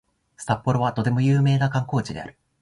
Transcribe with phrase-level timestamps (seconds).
[0.35, 2.35] 札幌はとても有名な観光地である